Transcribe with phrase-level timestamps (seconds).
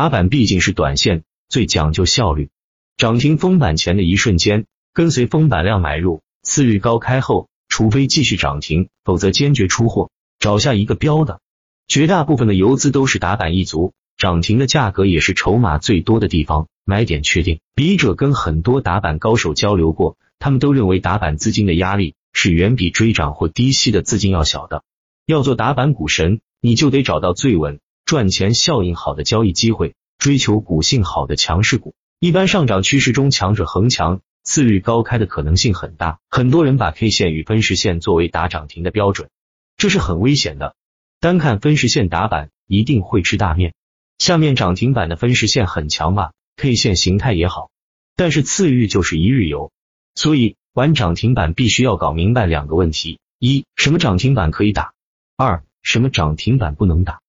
[0.00, 2.48] 打板毕竟是短线，最讲究效率。
[2.96, 11.42] 涨停封板前的一瞬间，跟随封板量买入，次日高开后，除非继续涨停，否则坚决出货，找下一个标的。
[11.86, 17.60] 绝大部分的游资都是打板一族，涨停的价格也是筹码最多的地方，买点确定。
[17.74, 24.82] 笔者跟很多打板高手交流过，他们都认为打板资金的压力是远比追涨或低吸的资金要小的。
[25.26, 27.80] 要做打板股神，你就得找到最稳、
[28.10, 31.94] 赚钱效应好的交易机会，追求股性好的强势股。
[32.18, 36.18] 一般上涨趋势中，强者恒强，次日高开的可能性很大。
[36.28, 39.30] 很多人把 K 线与分时线作为打涨停的标准，
[39.76, 40.74] 这是很危险的。
[41.20, 43.74] 单看分时线打板一定会吃大面。
[44.18, 47.70] 下面涨停板的分时线很强吧，K 线形态也好，
[48.16, 49.70] 但是次日就是一日游，
[50.16, 54.94] 所以玩涨停板必须要搞明白两个问题：一，什么涨停板可以打；
[55.36, 57.19] 二，什么涨停板不能打。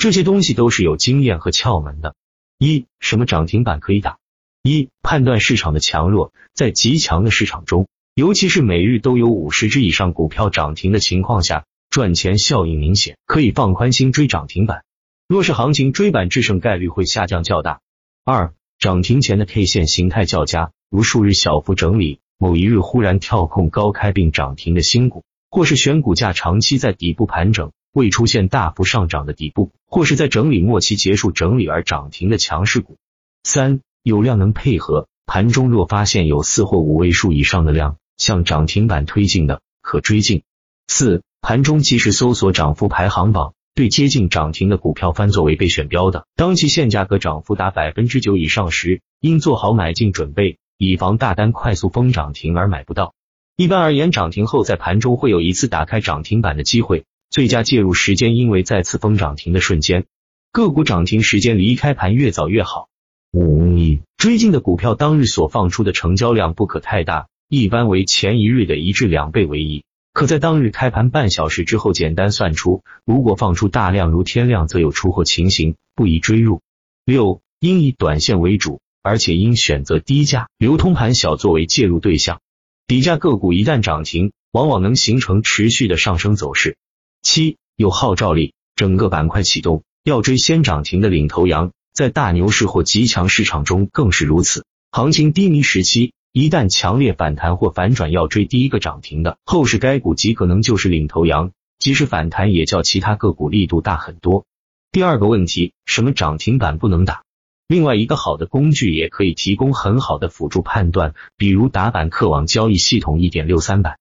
[0.00, 2.14] 这些东西都是有经验和窍门的。
[2.56, 4.16] 一，什么涨停板可以打？
[4.62, 11.66] 一，判断市场的强弱，在极强的市场中，尤其是每日都有五十只以上股票涨停的情况下。
[11.90, 14.84] 赚钱效应明显，可以放宽心追涨停板。
[15.28, 17.80] 若是行情追板制胜概率会下降较大。
[18.24, 32.96] 二，涨停前的 K 线形态较佳，如数日小幅整理，某一日忽然跳空高开并涨停的新股，或是选股价长期在底部盘整，未出现大幅上涨的底部，或是在整理末期结束整理而涨停的强势股。
[33.42, 40.42] 三，有量能配合，盘中若发现有四或五位数以上的量向涨停板推进的，可追进。
[40.86, 41.22] 四。
[41.42, 46.26] 盘中及时搜索涨幅排行榜，对接近涨停的股票翻作为备选标的。
[46.36, 53.14] 当其现价格涨幅达百分之九以上时，应做好买进准备，以防大单快速封涨停而买不到。
[53.56, 60.04] 一般而言，涨停后在盘中会有一次打开涨停板的机会，最佳介入时间因为再次封涨停的瞬间，
[60.50, 62.88] 个股涨停时间离开盘越早越好。
[63.30, 63.70] 五
[64.16, 69.84] 追进的股票当日所放出的成交量不可太大，一般为前一日的一至两倍为宜。
[70.12, 76.62] 可在当日开盘半小时之后简单算出，如果放出大量如天量，则有出货情形，不宜追入。
[77.04, 82.40] 六，应以短线为主，而且应选择低价、流通盘小作为介入对象。
[82.88, 86.76] 底价个股一旦涨停，往往能形成持续的上升走势。
[87.22, 94.64] 七，有号召力，整个板块启动，要追先涨停的领头羊，在大牛市或极强市场中更是如此。
[94.90, 96.12] 行情低迷时期。
[96.32, 104.44] 一旦强烈反弹或反转，要追第一个涨停的，后市该股极可能就是领头羊，即使反弹也较其他个股力度大很多。
[104.92, 107.24] 第二个问题，什么涨停板不能打？
[107.66, 113.98] 另外一个好的工具也可以提供很好的辅助判断，比如打板客网交易系统一点六三版，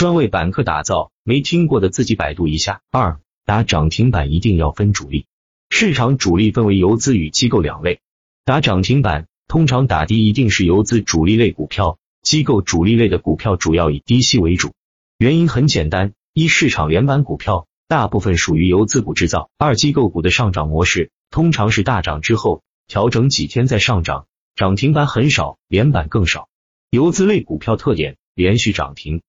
[0.00, 2.80] 专为板客打造，没听过的自己百度一下。
[2.90, 5.26] 二，打涨停板一定要分主力，
[5.68, 8.00] 市场主力分为游资与机构两类，
[8.46, 9.26] 打涨停板。
[9.46, 14.72] 通常打的一定是游资主力类股票，机构主力类的股票主要以低吸为主。
[15.18, 24.24] 原因很简单：一、市场连板股票大部分属于游资股制造；二、机构股的上涨模式通常是大涨之后调整几天再上涨，
[24.56, 26.48] 涨停板很少，连板更少。
[26.88, 29.20] 游资类股票特点：连续涨停。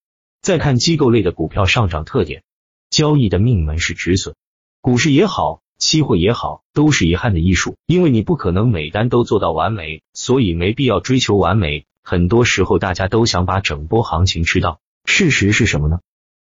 [0.42, 2.42] 再看机构类的股票上涨特点，
[2.90, 4.34] 交易的命门是止损。
[4.82, 5.62] 股市也好。
[5.78, 11.86] 期货也好，都是遗憾的艺术，因为你不可能每单都做到完美，所以没必要追求完美。
[12.04, 15.98] 很多时候，大家都想把整波行情吃到，事实是什么呢？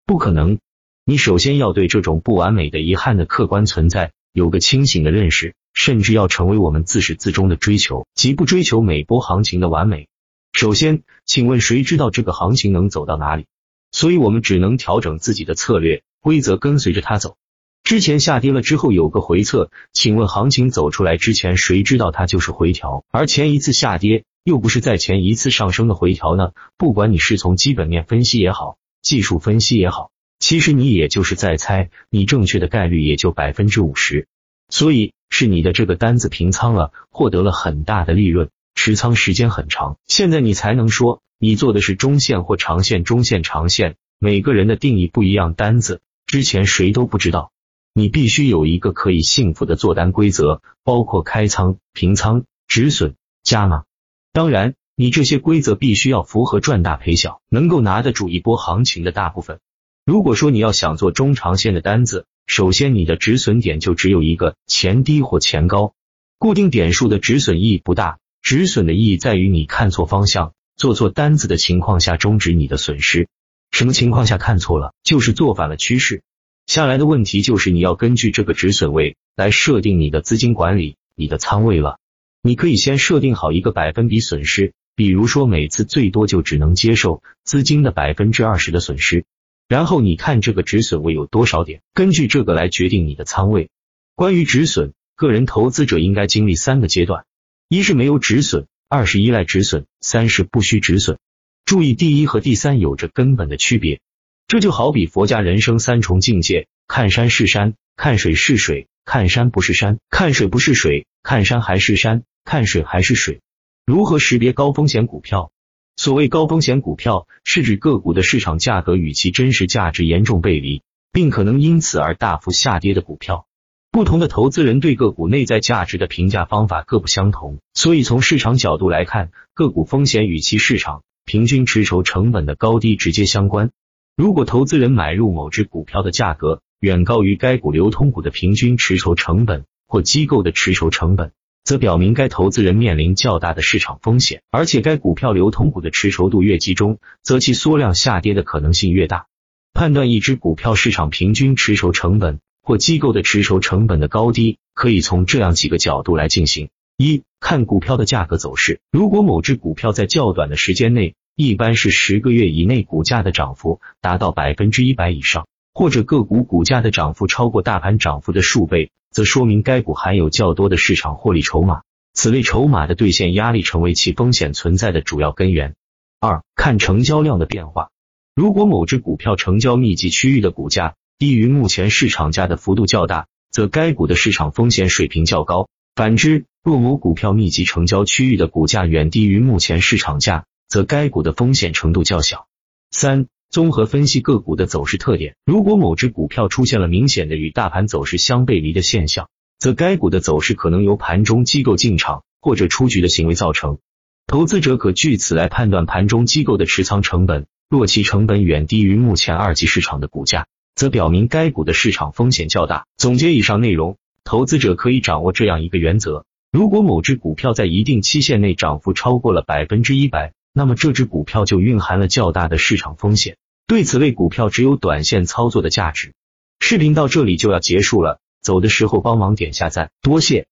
[0.05, 0.59] 不可能。
[1.05, 10.09] 你首先要对这种不完美的遗憾的客观存在有个清醒的认识，甚至要成为我们自始至终的追求，即不追求每波行情的完美。
[10.51, 13.45] 首先，请问谁知道这个行情能走到哪里？
[13.91, 17.35] 所以我们只能调整自己的策略规则，跟随着它走。
[17.83, 23.03] 之前下跌了之后有个回撤，请问行情走出来之前，谁知道它就是回调？
[23.09, 26.51] 而前一次下跌又不是在前一次上升的回调呢？
[26.77, 34.27] 不管你是从基本面分析也好，技术分析也好，其实你也就是在猜，你正确的概率也就百分之五十。
[34.69, 47.53] 所以是你的这个单子平仓了，获得了很大的利润，持仓时间很长，现在你才能说你做的是中线或长线，中线长线，每个人的定义不一样，单子之前谁都不知道。
[47.93, 53.85] 你必须有一个可以幸福的做单规则，包括开仓、平仓、止损、加码。
[54.33, 59.61] 当然，你这些规则必须要符合赚大赔小，能够拿得住一波行情的大部分。
[60.05, 65.93] 如果说你要想做中长线的单子，首先你的止损点就只有一个：前低或前高。
[66.37, 73.27] 固定点数的止损意义不大，止损的意义在于你看错方向、做错单子的情况下终止你的损失。
[73.69, 74.93] 什么情况下看错了？
[75.03, 76.23] 就是做反了趋势。
[76.67, 81.99] 下来的问题就是你要根据这个止损位来设定你的资金管理，你的仓位了。
[82.41, 89.25] 你可以先设定好一个百分比损失，比如说每次最多就只能接受资金的百分之二十的损失，
[89.67, 93.69] 然后你看这个止损位有多少点，根据这个来决定你的仓位。
[94.15, 97.25] 关于止损，个人投资者应该经历三个阶段：
[97.67, 101.19] 一是没有止损，二是依赖止损，三是不需止损。
[101.63, 104.01] 注意，第一和第三有着根本的区别。
[104.47, 112.23] 这就好比佛家人生三重境界：看山是山，看水是水，看山不是山；看水不是水，看山还是山。
[112.43, 113.41] 看水还是水？
[113.85, 115.51] 如何识别高风险股票？
[115.95, 120.81] 所谓高风险股票，是指个股的市场价格与其真实价值严重背离，
[121.11, 123.45] 并可能因此而大幅下跌的股票。
[123.91, 133.71] 不同的投资人对个股内在价值的评价方法各不相同，所以从市场角度来看，个股风险与其市场平均持筹成本的高低直接相关。
[134.15, 141.31] 如果投资人买入某只股票的价格远高于该股流通股的平均持筹成本或机构的持筹成本，
[141.63, 149.25] 则表明该投资人面临较大的市场风险，而且该股票流通股的持筹度越集中，则其缩量下跌的可能性越大。
[149.73, 152.39] 判断一只股票市场平均持筹成本
[152.69, 165.47] 或机构的持筹成本的高低，可以从这样几个角度来进行：一看股票的价格走势，如果某只股票在较短的时间内，一般是十个月以内，股价的涨幅达到百分之一百以上。
[165.73, 171.81] 或者个股股价的涨幅超过大盘涨幅的数倍，则说明该股含有较多的市场获利筹码，
[172.13, 175.73] 此类筹码的兑现压力成为其风险存在的主要根源。
[176.19, 177.89] 二、看成交量的变化，
[178.35, 185.67] 如果某只股票成交密集区域的股价低于目前市场价的幅度较大，则该股的市场风险水平较高。
[185.93, 192.47] 反之，若某股票密集成交区域的股价远低于目前市场价，则该股的风险程度较小。
[192.89, 193.27] 三。
[193.51, 199.27] 综合分析个股的走势特点，如果某只股票出现了明显的与大盘走势相背离的现象，
[199.57, 203.79] 则该股的走势可能由盘中机构进场或者出局的行为造成。
[204.27, 210.45] 投资者可据此来判断盘中机构的持仓成本，若其成本远低于目前二级市场的股价，
[210.79, 212.85] 则表明该股的市场风险较大。
[212.95, 216.23] 总结以上内容，投资者可以掌握这样一个原则：
[216.53, 220.31] 如果某只股票在一定期限内涨幅超过了百分之一百。
[220.53, 223.35] 那么这只股票就蕴含了较大的市场风险，
[223.67, 226.13] 对此类股票只有短线操作的价值。
[226.61, 230.47] 视频到这里就要结束了，走的时候帮忙点下赞，多谢。